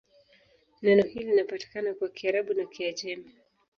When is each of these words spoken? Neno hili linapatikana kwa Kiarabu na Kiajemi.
Neno 0.83 1.03
hili 1.07 1.25
linapatikana 1.29 1.93
kwa 1.93 2.09
Kiarabu 2.09 2.53
na 2.53 2.65
Kiajemi. 2.65 3.33